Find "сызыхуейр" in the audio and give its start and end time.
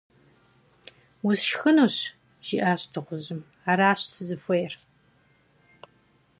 4.11-4.73